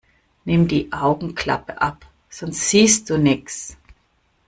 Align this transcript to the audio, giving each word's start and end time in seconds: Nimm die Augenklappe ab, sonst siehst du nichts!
Nimm 0.45 0.67
die 0.67 0.91
Augenklappe 0.93 1.79
ab, 1.79 2.07
sonst 2.27 2.69
siehst 2.71 3.07
du 3.11 3.19
nichts! 3.19 3.77